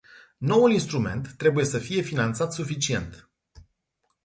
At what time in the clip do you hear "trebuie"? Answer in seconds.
1.37-1.65